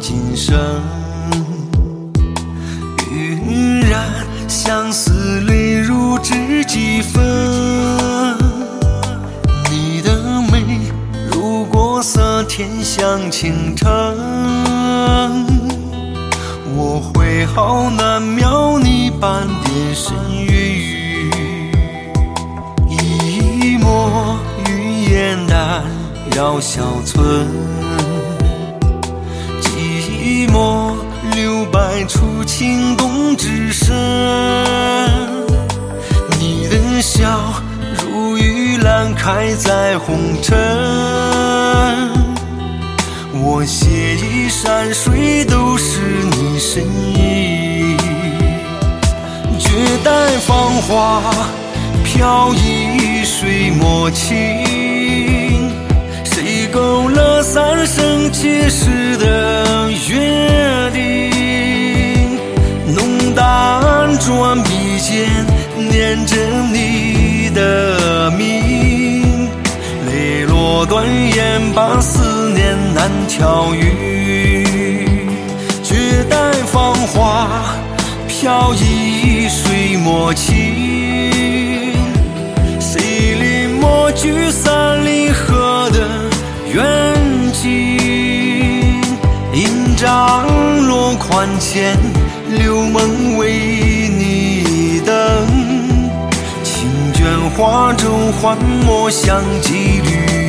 [0.00, 0.58] 今生。
[3.10, 4.04] 晕染
[4.48, 7.22] 相思泪如知几分。
[9.70, 10.62] 你的美
[11.30, 13.88] 如国色天香倾城，
[16.74, 20.14] 我会好难描你半点神
[20.46, 20.50] 韵。
[22.88, 24.38] 一抹
[24.68, 25.82] 云烟淡
[26.34, 27.46] 绕小村，
[32.44, 33.94] 情动之深。
[36.38, 37.62] 你的笑
[38.02, 40.56] 如玉兰开在红尘，
[43.34, 46.00] 我写意山水都是
[46.32, 47.96] 你身影。
[49.58, 49.70] 绝
[50.04, 50.10] 代
[50.46, 51.22] 芳华，
[52.04, 54.36] 飘逸水墨情。
[56.24, 59.71] 谁勾勒三生结识的
[64.24, 65.28] 转笔尖，
[65.76, 66.36] 念着
[66.72, 69.48] 你的名。
[70.06, 71.04] 泪落断
[71.34, 75.04] 言，把思念难调匀。
[75.82, 77.48] 绝代芳华，
[78.28, 80.54] 飘逸水墨情。
[82.78, 86.30] 谁临摹聚散离合的
[86.72, 86.84] 远
[87.52, 87.98] 近？
[89.52, 90.46] 印章
[90.86, 91.98] 落款前，
[92.48, 93.91] 留梦未
[97.52, 100.41] 卷花中幻墨相几缕。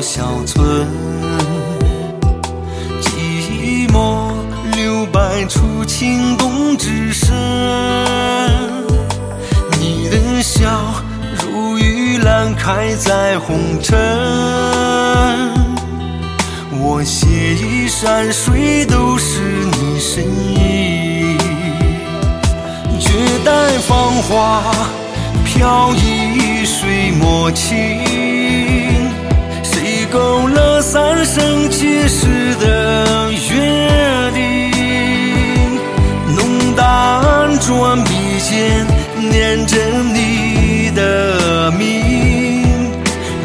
[0.00, 0.86] 小村，
[3.00, 4.30] 寂寞
[4.74, 7.34] 留白处情动之深。
[9.80, 11.02] 你的笑
[11.42, 13.96] 如玉兰开在红尘，
[16.72, 21.38] 我写意山水都是你身影。
[23.00, 23.10] 绝
[23.44, 24.62] 代芳华，
[25.44, 28.45] 飘逸水墨情。
[32.08, 34.38] 时的约定？
[36.34, 36.38] 浓
[36.74, 38.86] 淡转笔尖，
[39.30, 39.76] 念着
[40.12, 41.84] 你的名。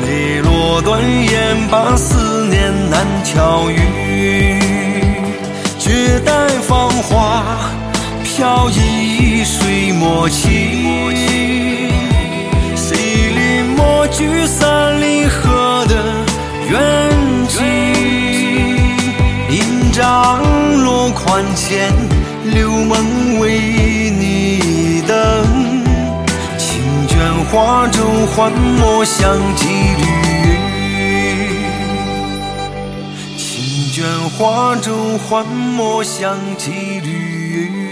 [0.05, 4.59] 泪落断言，把思念难调匀。
[5.79, 7.43] 绝代芳华，
[8.23, 10.49] 飘逸水墨情。
[12.75, 12.97] 谁
[13.35, 14.90] 临摹聚散
[20.01, 20.41] 江
[20.83, 21.93] 落款前，
[22.43, 25.15] 留梦为你等。
[26.57, 27.19] 请卷
[27.51, 28.03] 花舟
[28.35, 29.67] 幻墨相几
[29.99, 30.57] 缕。
[33.37, 37.90] 请卷花舟幻墨相几缕。